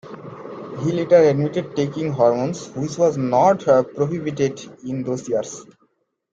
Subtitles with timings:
[0.81, 5.63] He later admitted taking hormones, which was not prohibited in those years.